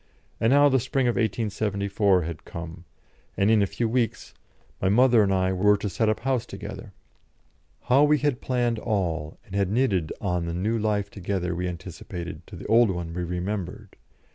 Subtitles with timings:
[0.39, 2.85] And now the spring of 1874 had come,
[3.37, 4.33] and in a few weeks
[4.81, 6.93] my mother and I were to set up house together.
[7.83, 12.41] How we had planned all, and had knitted on the new life together we anticipated
[12.47, 13.95] to the old one we remembered!